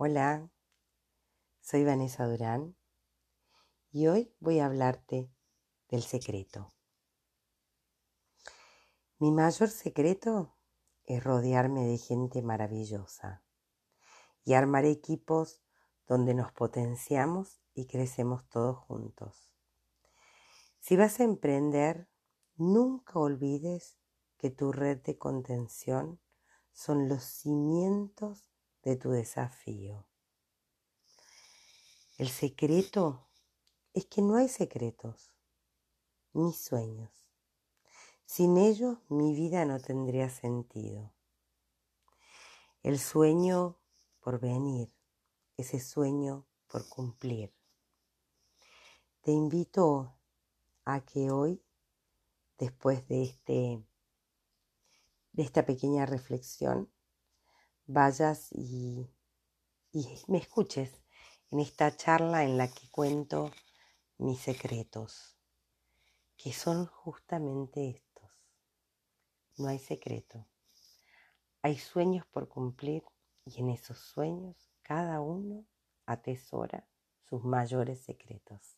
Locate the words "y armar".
14.44-14.84